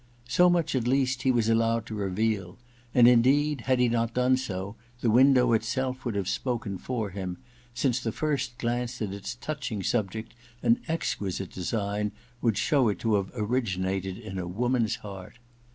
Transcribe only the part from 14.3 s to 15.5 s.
a woman's heart.